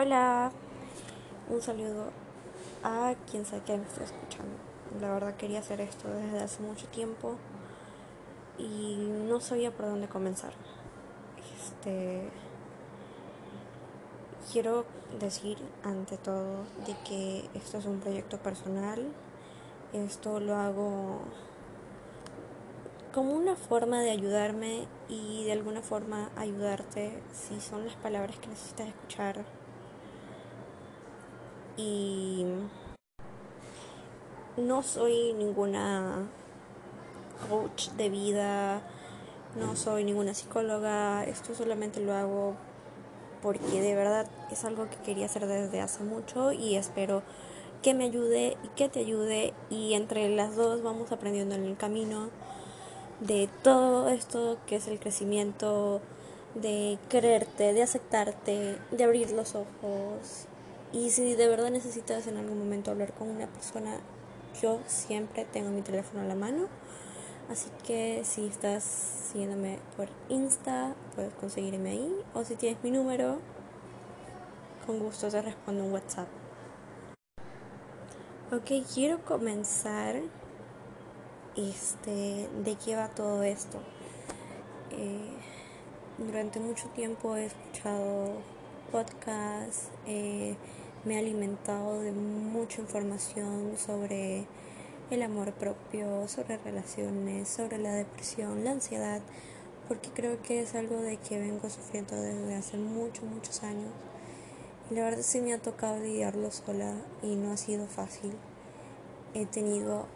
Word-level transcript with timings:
Hola, 0.00 0.52
un 1.50 1.60
saludo 1.60 2.12
a 2.84 3.16
quien 3.28 3.44
sea 3.44 3.64
que 3.64 3.76
me 3.76 3.82
esté 3.82 4.04
escuchando. 4.04 4.54
La 5.00 5.12
verdad 5.12 5.34
quería 5.34 5.58
hacer 5.58 5.80
esto 5.80 6.06
desde 6.08 6.38
hace 6.38 6.62
mucho 6.62 6.86
tiempo 6.86 7.34
y 8.58 8.94
no 9.28 9.40
sabía 9.40 9.72
por 9.72 9.86
dónde 9.86 10.06
comenzar. 10.06 10.52
Este 11.56 12.28
quiero 14.52 14.84
decir 15.18 15.58
ante 15.82 16.16
todo 16.16 16.62
de 16.86 16.94
que 17.04 17.50
esto 17.54 17.78
es 17.78 17.86
un 17.86 17.98
proyecto 17.98 18.38
personal. 18.38 19.04
Esto 19.92 20.38
lo 20.38 20.54
hago 20.54 21.22
como 23.12 23.32
una 23.32 23.56
forma 23.56 24.00
de 24.00 24.12
ayudarme 24.12 24.86
y 25.08 25.42
de 25.42 25.50
alguna 25.50 25.82
forma 25.82 26.30
ayudarte 26.36 27.20
si 27.32 27.60
son 27.60 27.84
las 27.84 27.96
palabras 27.96 28.38
que 28.38 28.46
necesitas 28.46 28.86
escuchar 28.86 29.44
y 31.78 32.44
no 34.58 34.82
soy 34.82 35.32
ninguna 35.32 36.28
coach 37.48 37.90
de 37.90 38.10
vida, 38.10 38.82
no 39.56 39.76
soy 39.76 40.04
ninguna 40.04 40.34
psicóloga, 40.34 41.24
esto 41.24 41.54
solamente 41.54 42.00
lo 42.00 42.12
hago 42.12 42.54
porque 43.40 43.80
de 43.80 43.94
verdad 43.94 44.26
es 44.50 44.64
algo 44.64 44.90
que 44.90 44.96
quería 44.96 45.26
hacer 45.26 45.46
desde 45.46 45.80
hace 45.80 46.02
mucho 46.02 46.52
y 46.52 46.74
espero 46.74 47.22
que 47.82 47.94
me 47.94 48.04
ayude 48.04 48.56
y 48.64 48.68
que 48.70 48.88
te 48.88 48.98
ayude 48.98 49.54
y 49.70 49.94
entre 49.94 50.28
las 50.34 50.56
dos 50.56 50.82
vamos 50.82 51.12
aprendiendo 51.12 51.54
en 51.54 51.64
el 51.64 51.76
camino 51.76 52.30
de 53.20 53.48
todo 53.62 54.08
esto 54.08 54.58
que 54.66 54.76
es 54.76 54.88
el 54.88 54.98
crecimiento, 54.98 56.00
de 56.56 56.98
quererte, 57.08 57.72
de 57.72 57.82
aceptarte, 57.82 58.78
de 58.90 59.04
abrir 59.04 59.30
los 59.30 59.54
ojos 59.54 60.48
y 60.92 61.10
si 61.10 61.34
de 61.34 61.48
verdad 61.48 61.70
necesitas 61.70 62.26
en 62.26 62.36
algún 62.36 62.58
momento 62.58 62.90
hablar 62.90 63.12
con 63.12 63.28
una 63.28 63.46
persona, 63.46 63.98
yo 64.62 64.80
siempre 64.86 65.44
tengo 65.44 65.70
mi 65.70 65.82
teléfono 65.82 66.22
a 66.22 66.24
la 66.24 66.34
mano. 66.34 66.68
Así 67.50 67.70
que 67.86 68.22
si 68.24 68.46
estás 68.46 68.84
siguiéndome 68.84 69.78
por 69.96 70.08
Insta, 70.28 70.94
puedes 71.14 71.32
conseguirme 71.34 71.90
ahí. 71.90 72.22
O 72.34 72.44
si 72.44 72.56
tienes 72.56 72.82
mi 72.82 72.90
número, 72.90 73.38
con 74.86 74.98
gusto 74.98 75.28
te 75.28 75.42
respondo 75.42 75.84
un 75.84 75.92
WhatsApp. 75.92 76.28
Ok, 78.50 78.84
quiero 78.94 79.24
comenzar. 79.24 80.16
Este, 81.56 82.48
¿de 82.64 82.76
qué 82.76 82.96
va 82.96 83.08
todo 83.08 83.42
esto? 83.42 83.78
Eh, 84.90 85.36
durante 86.18 86.60
mucho 86.60 86.88
tiempo 86.88 87.36
he 87.36 87.46
escuchado 87.46 88.36
podcasts. 88.90 89.88
Eh, 90.06 90.56
me 91.04 91.14
he 91.14 91.18
alimentado 91.18 92.00
de 92.00 92.12
mucha 92.12 92.80
información 92.80 93.74
sobre 93.78 94.46
el 95.10 95.22
amor 95.22 95.52
propio, 95.52 96.28
sobre 96.28 96.58
relaciones, 96.58 97.48
sobre 97.48 97.78
la 97.78 97.94
depresión, 97.94 98.64
la 98.64 98.72
ansiedad, 98.72 99.20
porque 99.86 100.10
creo 100.10 100.42
que 100.42 100.60
es 100.60 100.74
algo 100.74 101.00
de 101.00 101.16
que 101.16 101.38
vengo 101.38 101.70
sufriendo 101.70 102.16
desde 102.16 102.54
hace 102.54 102.76
muchos, 102.76 103.24
muchos 103.24 103.62
años. 103.62 103.90
Y 104.90 104.94
la 104.94 105.04
verdad 105.04 105.22
sí 105.22 105.40
me 105.40 105.54
ha 105.54 105.58
tocado 105.58 105.98
lidiarlo 105.98 106.50
sola 106.50 106.94
y 107.22 107.36
no 107.36 107.52
ha 107.52 107.56
sido 107.56 107.86
fácil. 107.86 108.32
He 109.34 109.46
tenido 109.46 110.06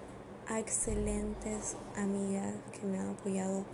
a 0.49 0.59
excelentes 0.59 1.77
amigas 1.97 2.55
que 2.73 2.87
me 2.87 2.99
han 2.99 3.11
apoyado 3.11 3.65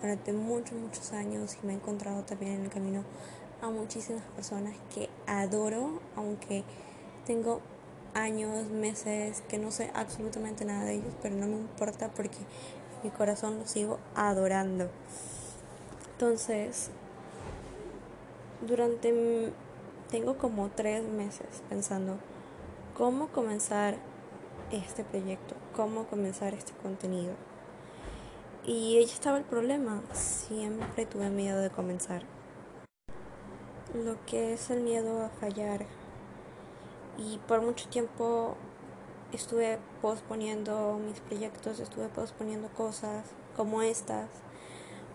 durante 0.00 0.32
muchos, 0.32 0.78
muchos 0.78 1.12
años 1.12 1.56
y 1.62 1.66
me 1.66 1.72
he 1.72 1.76
encontrado 1.76 2.22
también 2.22 2.52
en 2.52 2.64
el 2.64 2.70
camino 2.70 3.04
a 3.60 3.68
muchísimas 3.68 4.22
personas 4.36 4.74
que 4.94 5.08
adoro, 5.26 6.00
aunque 6.16 6.64
tengo 7.26 7.60
años, 8.14 8.68
meses 8.68 9.42
que 9.48 9.58
no 9.58 9.70
sé 9.70 9.90
absolutamente 9.94 10.64
nada 10.64 10.84
de 10.84 10.94
ellos, 10.94 11.14
pero 11.22 11.34
no 11.34 11.46
me 11.46 11.56
importa 11.56 12.08
porque 12.08 12.38
mi 13.02 13.10
corazón 13.10 13.58
los 13.58 13.70
sigo 13.70 13.98
adorando. 14.14 14.88
Entonces, 16.12 16.90
durante 18.66 19.52
tengo 20.10 20.38
como 20.38 20.68
tres 20.70 21.04
meses 21.04 21.62
pensando 21.68 22.16
cómo 22.96 23.28
comenzar 23.28 23.96
este 24.72 25.04
proyecto, 25.04 25.54
cómo 25.76 26.06
comenzar 26.06 26.54
este 26.54 26.72
contenido. 26.82 27.34
Y 28.64 28.96
ahí 28.96 29.04
estaba 29.04 29.38
el 29.38 29.44
problema, 29.44 30.02
siempre 30.12 31.06
tuve 31.06 31.30
miedo 31.30 31.60
de 31.60 31.70
comenzar 31.70 32.22
lo 33.94 34.16
que 34.26 34.52
es 34.52 34.70
el 34.70 34.82
miedo 34.82 35.24
a 35.24 35.28
fallar. 35.28 35.86
Y 37.16 37.38
por 37.48 37.62
mucho 37.62 37.88
tiempo 37.88 38.56
estuve 39.32 39.78
posponiendo 40.00 40.98
mis 41.04 41.20
proyectos, 41.20 41.80
estuve 41.80 42.08
posponiendo 42.08 42.68
cosas 42.68 43.24
como 43.56 43.82
estas, 43.82 44.28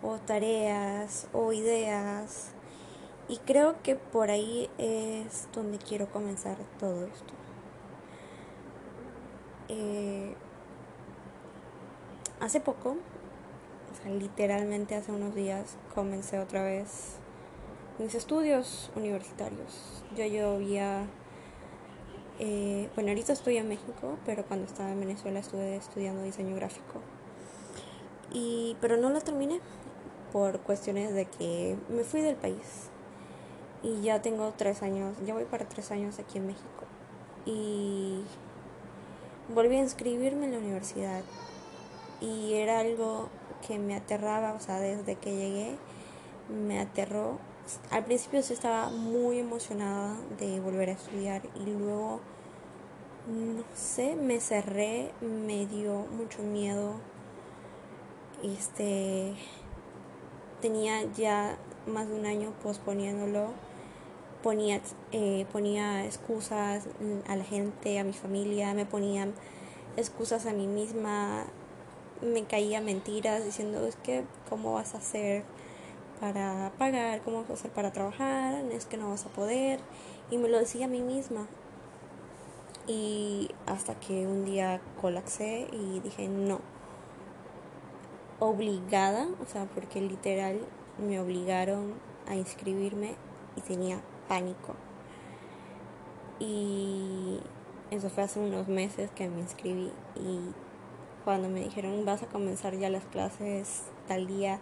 o 0.01 0.17
tareas, 0.17 1.27
o 1.33 1.53
ideas. 1.53 2.51
Y 3.29 3.37
creo 3.37 3.81
que 3.83 3.95
por 3.95 4.29
ahí 4.29 4.69
es 4.77 5.47
donde 5.53 5.77
quiero 5.77 6.07
comenzar 6.11 6.57
todo 6.79 7.05
esto. 7.05 7.33
Eh, 9.69 10.35
hace 12.41 12.59
poco, 12.59 12.89
o 12.89 14.03
sea, 14.03 14.11
literalmente 14.11 14.95
hace 14.95 15.11
unos 15.11 15.33
días, 15.33 15.77
comencé 15.95 16.39
otra 16.39 16.63
vez 16.63 17.22
mis 17.99 18.15
estudios 18.15 18.91
universitarios. 18.95 20.03
Yo, 20.15 20.25
yo 20.25 20.55
había, 20.55 21.05
eh, 22.39 22.89
bueno, 22.95 23.09
ahorita 23.09 23.33
estoy 23.33 23.57
en 23.57 23.67
México, 23.67 24.17
pero 24.25 24.45
cuando 24.45 24.65
estaba 24.65 24.91
en 24.91 24.99
Venezuela 24.99 25.39
estuve 25.39 25.75
estudiando 25.75 26.23
diseño 26.23 26.55
gráfico. 26.55 27.01
Y, 28.31 28.77
pero 28.81 28.97
no 28.97 29.09
lo 29.09 29.21
terminé 29.21 29.59
por 30.31 30.59
cuestiones 30.61 31.13
de 31.13 31.25
que 31.25 31.77
me 31.89 32.03
fui 32.03 32.21
del 32.21 32.35
país. 32.35 32.89
Y 33.83 34.01
ya 34.01 34.21
tengo 34.21 34.53
tres 34.57 34.81
años, 34.81 35.15
ya 35.25 35.33
voy 35.33 35.45
para 35.45 35.67
tres 35.67 35.91
años 35.91 36.17
aquí 36.17 36.37
en 36.37 36.47
México. 36.47 36.85
Y 37.45 38.23
volví 39.53 39.75
a 39.75 39.79
inscribirme 39.79 40.45
en 40.45 40.53
la 40.53 40.57
universidad. 40.57 41.21
Y 42.21 42.53
era 42.53 42.79
algo 42.79 43.29
que 43.67 43.77
me 43.77 43.95
aterraba, 43.95 44.53
o 44.53 44.59
sea, 44.59 44.79
desde 44.79 45.15
que 45.15 45.35
llegué 45.35 45.77
me 46.49 46.79
aterró 46.79 47.39
al 47.91 48.03
principio 48.03 48.41
sí 48.41 48.53
estaba 48.53 48.89
muy 48.89 49.39
emocionada 49.39 50.17
de 50.39 50.59
volver 50.59 50.89
a 50.89 50.93
estudiar 50.93 51.41
y 51.55 51.71
luego, 51.71 52.19
no 53.27 53.63
sé, 53.73 54.15
me 54.15 54.39
cerré, 54.39 55.11
me 55.21 55.65
dio 55.65 56.05
mucho 56.17 56.43
miedo. 56.43 56.95
Este, 58.43 59.33
tenía 60.61 61.03
ya 61.13 61.57
más 61.87 62.09
de 62.09 62.15
un 62.15 62.25
año 62.25 62.53
posponiéndolo. 62.63 63.51
Ponía, 64.41 64.81
eh, 65.13 65.45
ponía 65.53 66.05
excusas 66.05 66.85
a 67.29 67.35
la 67.37 67.43
gente, 67.45 67.97
a 67.99 68.03
mi 68.03 68.11
familia, 68.11 68.73
me 68.73 68.85
ponía 68.85 69.29
excusas 69.95 70.45
a 70.47 70.51
mí 70.51 70.67
misma, 70.67 71.45
me 72.21 72.43
caía 72.43 72.81
mentiras 72.81 73.45
diciendo 73.45 73.87
es 73.87 73.95
que 73.95 74.25
cómo 74.49 74.73
vas 74.73 74.95
a 74.95 74.97
hacer 74.97 75.45
para 76.23 76.71
pagar, 76.77 77.21
cómo 77.23 77.41
vas 77.41 77.49
a 77.49 77.53
hacer 77.55 77.71
para 77.71 77.91
trabajar, 77.91 78.63
es 78.71 78.85
que 78.85 78.95
no 78.95 79.09
vas 79.09 79.25
a 79.25 79.29
poder. 79.29 79.81
Y 80.31 80.37
me 80.37 80.47
lo 80.47 80.57
decía 80.57 80.85
a 80.85 80.87
mí 80.87 81.01
misma. 81.01 81.47
Y 82.87 83.49
hasta 83.65 83.99
que 83.99 84.25
un 84.25 84.45
día 84.45 84.79
colapsé 85.01 85.67
y 85.73 85.99
dije 85.99 86.29
no. 86.29 86.61
Obligada, 88.39 89.27
o 89.41 89.45
sea, 89.45 89.65
porque 89.65 89.99
literal 89.99 90.61
me 90.97 91.19
obligaron 91.19 91.93
a 92.25 92.35
inscribirme 92.35 93.15
y 93.57 93.61
tenía 93.61 93.99
pánico. 94.29 94.75
Y 96.39 97.41
eso 97.91 98.09
fue 98.09 98.23
hace 98.23 98.39
unos 98.39 98.69
meses 98.69 99.11
que 99.11 99.27
me 99.27 99.41
inscribí 99.41 99.91
y 100.15 100.39
cuando 101.25 101.49
me 101.49 101.59
dijeron 101.59 102.05
vas 102.05 102.23
a 102.23 102.27
comenzar 102.27 102.77
ya 102.77 102.89
las 102.89 103.03
clases 103.03 103.83
tal 104.07 104.25
día, 104.25 104.61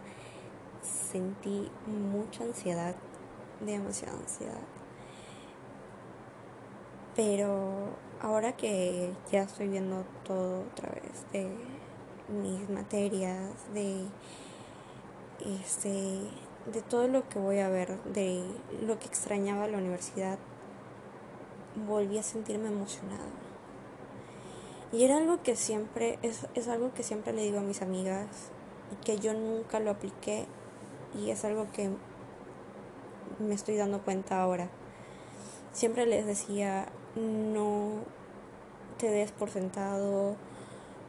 sentí 0.81 1.69
mucha 1.85 2.43
ansiedad, 2.43 2.95
demasiada 3.59 4.17
ansiedad. 4.17 4.61
Pero 7.15 7.89
ahora 8.21 8.55
que 8.55 9.11
ya 9.31 9.43
estoy 9.43 9.67
viendo 9.67 10.05
todo 10.23 10.61
otra 10.61 10.89
vez 10.89 11.25
de 11.33 11.49
mis 12.29 12.69
materias, 12.69 13.51
de 13.73 14.05
este 15.45 16.21
de 16.65 16.81
todo 16.81 17.07
lo 17.07 17.27
que 17.27 17.39
voy 17.39 17.59
a 17.59 17.69
ver, 17.69 17.97
de 18.03 18.43
lo 18.85 18.99
que 18.99 19.07
extrañaba 19.07 19.67
la 19.67 19.77
universidad, 19.77 20.37
volví 21.87 22.17
a 22.17 22.23
sentirme 22.23 22.69
emocionada. 22.69 23.25
Y 24.91 25.03
era 25.03 25.17
algo 25.17 25.41
que 25.41 25.55
siempre, 25.55 26.19
es, 26.21 26.47
es 26.53 26.67
algo 26.67 26.93
que 26.93 27.03
siempre 27.03 27.33
le 27.33 27.43
digo 27.43 27.59
a 27.59 27.63
mis 27.63 27.81
amigas 27.81 28.27
y 28.91 29.03
que 29.03 29.17
yo 29.17 29.33
nunca 29.33 29.79
lo 29.79 29.91
apliqué 29.91 30.45
y 31.15 31.29
es 31.29 31.43
algo 31.45 31.67
que 31.71 31.89
me 33.39 33.53
estoy 33.53 33.75
dando 33.75 34.01
cuenta 34.01 34.41
ahora. 34.41 34.69
siempre 35.73 36.05
les 36.05 36.25
decía, 36.25 36.87
no 37.15 37.91
te 38.97 39.09
des 39.09 39.31
por 39.31 39.49
sentado, 39.49 40.35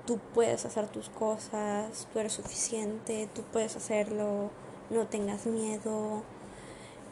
tú 0.07 0.19
puedes 0.35 0.65
hacer 0.65 0.89
tus 0.89 1.09
cosas, 1.11 2.09
tú 2.13 2.19
eres 2.19 2.33
suficiente, 2.33 3.29
tú 3.35 3.43
puedes 3.53 3.77
hacerlo, 3.77 4.51
no 4.91 5.07
tengas 5.07 5.47
miedo, 5.47 6.23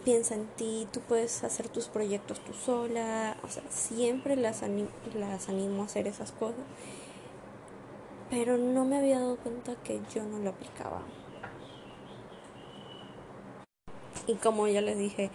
piensa 0.04 0.34
en 0.34 0.46
ti, 0.56 0.88
tú 0.92 1.00
puedes 1.00 1.44
hacer 1.44 1.68
tus 1.68 1.88
proyectos 1.88 2.40
tú 2.40 2.52
sola, 2.54 3.36
o 3.42 3.48
sea, 3.48 3.62
siempre 3.70 4.36
las, 4.36 4.62
las 5.14 5.48
animo 5.48 5.82
a 5.82 5.86
hacer 5.86 6.06
esas 6.06 6.32
cosas, 6.32 6.64
pero 8.30 8.56
no 8.56 8.84
me 8.84 8.96
había 8.96 9.20
dado 9.20 9.36
cuenta 9.36 9.74
que 9.82 10.00
yo 10.14 10.24
no 10.24 10.38
lo 10.38 10.50
aplicaba. 10.50 11.02
Y 14.26 14.34
como 14.34 14.66
ya 14.66 14.80
les 14.80 14.98
dije, 14.98 15.30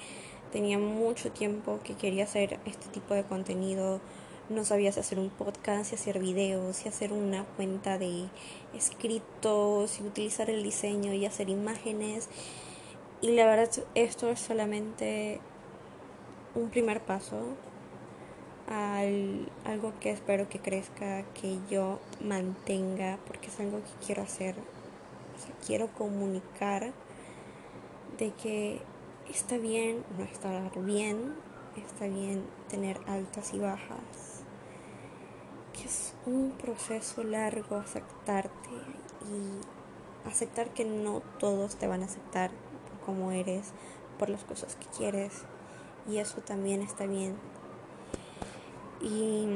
tenía 0.51 0.77
mucho 0.79 1.31
tiempo 1.31 1.79
que 1.83 1.95
quería 1.95 2.23
hacer 2.23 2.59
este 2.65 2.87
tipo 2.89 3.13
de 3.13 3.23
contenido. 3.23 3.99
No 4.47 4.63
sabía 4.63 4.91
si 4.91 4.99
hacer 4.99 5.19
un 5.19 5.29
podcast, 5.29 5.89
si 5.89 5.95
hacer 5.95 6.19
videos, 6.19 6.77
si 6.77 6.87
hacer 6.87 7.11
una 7.11 7.43
cuenta 7.57 7.97
de 7.97 8.27
escritos, 8.75 9.91
si 9.91 10.03
utilizar 10.03 10.49
el 10.49 10.63
diseño 10.63 11.13
y 11.13 11.25
hacer 11.25 11.49
imágenes. 11.49 12.29
Y 13.21 13.31
la 13.31 13.45
verdad, 13.45 13.69
esto 13.95 14.29
es 14.29 14.39
solamente 14.39 15.39
un 16.53 16.69
primer 16.69 17.01
paso 17.01 17.37
al 18.69 19.49
algo 19.65 19.93
que 19.99 20.11
espero 20.11 20.47
que 20.49 20.59
crezca, 20.59 21.23
que 21.39 21.57
yo 21.69 21.99
mantenga, 22.23 23.19
porque 23.27 23.47
es 23.47 23.59
algo 23.59 23.79
que 23.79 24.05
quiero 24.05 24.23
hacer. 24.23 24.55
quiero 25.65 25.87
comunicar 25.87 26.93
de 28.17 28.31
que 28.31 28.81
está 29.29 29.57
bien 29.57 30.03
no 30.17 30.23
estar 30.23 30.71
bien, 30.81 31.35
está 31.75 32.07
bien 32.07 32.45
tener 32.69 32.99
altas 33.07 33.53
y 33.53 33.59
bajas, 33.59 34.43
que 35.73 35.83
es 35.83 36.13
un 36.25 36.51
proceso 36.51 37.23
largo 37.23 37.75
aceptarte 37.75 38.69
y 39.29 40.27
aceptar 40.27 40.69
que 40.69 40.85
no 40.85 41.21
todos 41.39 41.75
te 41.75 41.87
van 41.87 42.03
a 42.03 42.05
aceptar 42.05 42.51
como 43.05 43.31
eres, 43.31 43.71
por 44.17 44.29
las 44.29 44.43
cosas 44.43 44.75
que 44.75 44.85
quieres 44.97 45.43
y 46.09 46.17
eso 46.17 46.41
también 46.41 46.81
está 46.81 47.05
bien. 47.05 47.35
Y 49.01 49.47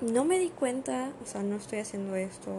no 0.00 0.24
me 0.24 0.38
di 0.38 0.50
cuenta, 0.50 1.12
o 1.22 1.26
sea, 1.26 1.42
no 1.42 1.56
estoy 1.56 1.80
haciendo 1.80 2.16
esto 2.16 2.50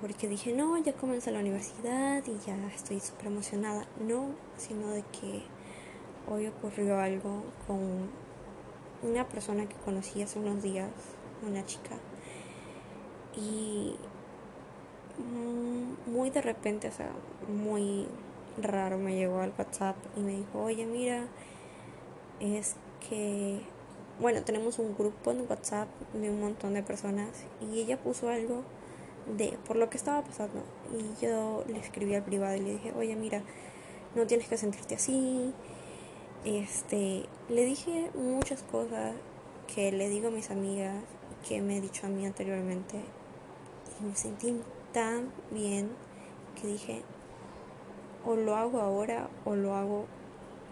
porque 0.00 0.28
dije, 0.28 0.52
no, 0.52 0.78
ya 0.78 0.92
comencé 0.92 1.30
la 1.30 1.40
universidad 1.40 2.22
y 2.26 2.38
ya 2.46 2.56
estoy 2.74 3.00
súper 3.00 3.26
emocionada. 3.26 3.86
No, 4.00 4.30
sino 4.56 4.88
de 4.88 5.02
que 5.02 5.42
hoy 6.28 6.46
ocurrió 6.46 6.98
algo 6.98 7.42
con 7.66 8.08
una 9.02 9.28
persona 9.28 9.66
que 9.66 9.76
conocí 9.76 10.22
hace 10.22 10.38
unos 10.38 10.62
días, 10.62 10.90
una 11.46 11.64
chica, 11.64 11.96
y 13.36 13.96
muy 16.06 16.30
de 16.30 16.40
repente, 16.40 16.88
o 16.88 16.92
sea, 16.92 17.10
muy 17.48 18.06
raro 18.60 18.98
me 18.98 19.14
llegó 19.14 19.40
al 19.40 19.52
WhatsApp 19.56 19.96
y 20.16 20.20
me 20.20 20.36
dijo, 20.36 20.62
oye, 20.62 20.86
mira, 20.86 21.26
es 22.40 22.76
que, 23.08 23.60
bueno, 24.20 24.42
tenemos 24.42 24.78
un 24.78 24.94
grupo 24.96 25.30
en 25.30 25.46
WhatsApp 25.48 25.88
de 26.14 26.30
un 26.30 26.40
montón 26.40 26.74
de 26.74 26.82
personas 26.82 27.28
y 27.60 27.80
ella 27.80 27.98
puso 27.98 28.28
algo 28.28 28.62
de 29.26 29.58
por 29.66 29.76
lo 29.76 29.90
que 29.90 29.96
estaba 29.96 30.22
pasando. 30.22 30.62
Y 30.92 31.24
yo 31.24 31.64
le 31.68 31.78
escribí 31.78 32.14
al 32.14 32.24
privado 32.24 32.56
y 32.56 32.60
le 32.60 32.72
dije, 32.72 32.92
oye, 32.96 33.16
mira, 33.16 33.42
no 34.14 34.26
tienes 34.26 34.48
que 34.48 34.56
sentirte 34.56 34.94
así. 34.94 35.52
Este, 36.44 37.26
le 37.48 37.64
dije 37.64 38.10
muchas 38.14 38.62
cosas 38.62 39.14
que 39.74 39.92
le 39.92 40.08
digo 40.08 40.28
a 40.28 40.30
mis 40.30 40.50
amigas, 40.50 40.96
que 41.46 41.60
me 41.60 41.76
he 41.76 41.80
dicho 41.80 42.06
a 42.06 42.10
mí 42.10 42.26
anteriormente. 42.26 43.00
Y 44.00 44.04
me 44.04 44.16
sentí 44.16 44.60
tan 44.92 45.32
bien 45.50 45.90
que 46.60 46.66
dije, 46.66 47.02
o 48.24 48.34
lo 48.36 48.56
hago 48.56 48.80
ahora 48.80 49.28
o 49.44 49.54
lo 49.54 49.74
hago 49.74 50.06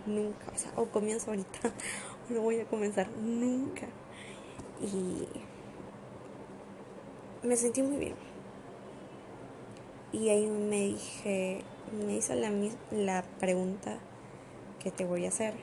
nunca. 0.06 0.50
O 0.54 0.58
sea, 0.58 0.72
o 0.76 0.86
comienzo 0.86 1.30
ahorita 1.30 1.68
o 2.30 2.34
no 2.34 2.42
voy 2.42 2.60
a 2.60 2.64
comenzar 2.64 3.08
nunca. 3.10 3.86
Y 4.80 5.26
me 7.46 7.56
sentí 7.56 7.82
muy 7.82 7.96
bien. 7.96 8.27
Y 10.12 10.31
ahí 10.31 10.46
me 10.46 10.87
dije, 10.87 11.62
me 12.06 12.16
hizo 12.16 12.34
la, 12.34 12.50
la 12.90 13.25
pregunta 13.38 13.99
que 14.81 14.90
te 14.90 15.05
voy 15.05 15.26
a 15.26 15.28
hacer. 15.28 15.55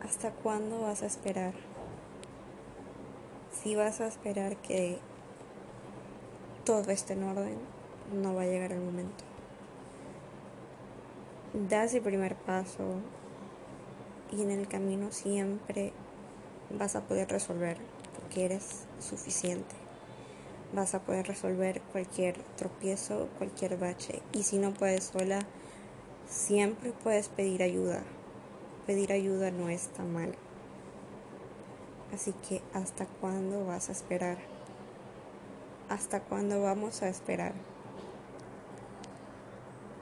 ¿Hasta 0.00 0.30
cuándo 0.30 0.80
vas 0.80 1.02
a 1.02 1.06
esperar? 1.06 1.52
Si 3.52 3.74
vas 3.74 4.00
a 4.00 4.06
esperar 4.06 4.56
que 4.56 4.98
todo 6.64 6.90
esté 6.90 7.12
en 7.12 7.24
orden, 7.24 7.58
no 8.14 8.34
va 8.34 8.42
a 8.42 8.46
llegar 8.46 8.72
el 8.72 8.80
momento. 8.80 9.24
Das 11.68 11.92
el 11.92 12.00
primer 12.00 12.34
paso 12.34 12.96
y 14.32 14.40
en 14.40 14.50
el 14.50 14.66
camino 14.68 15.12
siempre 15.12 15.92
vas 16.70 16.96
a 16.96 17.02
poder 17.02 17.28
resolver 17.28 17.76
porque 18.18 18.46
eres 18.46 18.86
suficiente 19.00 19.74
vas 20.72 20.94
a 20.94 21.00
poder 21.00 21.26
resolver 21.26 21.80
cualquier 21.92 22.42
tropiezo, 22.56 23.28
cualquier 23.38 23.76
bache. 23.76 24.22
Y 24.32 24.42
si 24.42 24.58
no 24.58 24.72
puedes 24.72 25.04
sola, 25.04 25.40
siempre 26.28 26.92
puedes 26.92 27.28
pedir 27.28 27.62
ayuda. 27.62 28.02
Pedir 28.86 29.12
ayuda 29.12 29.50
no 29.50 29.68
está 29.68 30.02
mal. 30.02 30.34
Así 32.12 32.34
que 32.48 32.62
¿hasta 32.74 33.06
cuándo 33.06 33.64
vas 33.64 33.88
a 33.88 33.92
esperar? 33.92 34.38
¿Hasta 35.88 36.20
cuándo 36.20 36.62
vamos 36.62 37.02
a 37.02 37.08
esperar? 37.08 37.52